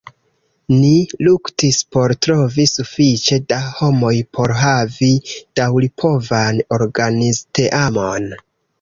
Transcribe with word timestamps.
Ni 0.77 0.93
luktis 1.27 1.77
por 1.97 2.13
trovi 2.27 2.65
sufiĉe 2.71 3.39
da 3.55 3.61
homoj 3.67 4.15
por 4.39 4.57
havi 4.65 5.13
daŭripovan 5.63 6.63
organizteamon. 6.83 8.31